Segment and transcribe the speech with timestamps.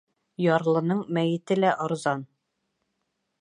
[0.45, 2.25] Ярлының мәйете лә арзан.